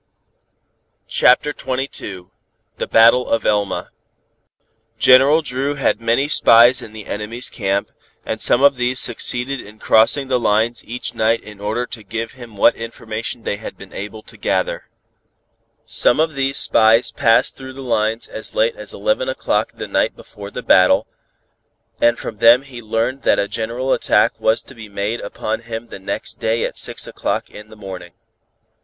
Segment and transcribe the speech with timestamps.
[1.07, 2.25] CHAPTER XXII
[2.77, 3.91] THE BATTLE OF ELMA
[4.97, 7.91] General Dru had many spies in the enemies' camp,
[8.25, 12.31] and some of these succeeded in crossing the lines each night in order to give
[12.31, 14.85] him what information they had been able to gather.
[15.85, 20.15] Some of these spies passed through the lines as late as eleven o'clock the night
[20.15, 21.05] before the battle,
[22.01, 25.89] and from them he learned that a general attack was to be made upon him
[25.89, 28.13] the next day at six o'clock in the morning.